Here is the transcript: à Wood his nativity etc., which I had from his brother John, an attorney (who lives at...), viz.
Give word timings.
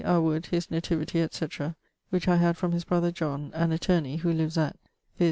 à 0.03 0.19
Wood 0.19 0.47
his 0.47 0.71
nativity 0.71 1.21
etc., 1.21 1.75
which 2.09 2.27
I 2.27 2.37
had 2.37 2.57
from 2.57 2.71
his 2.71 2.85
brother 2.85 3.11
John, 3.11 3.51
an 3.53 3.71
attorney 3.71 4.15
(who 4.15 4.33
lives 4.33 4.57
at...), 4.57 4.73
viz. 5.19 5.19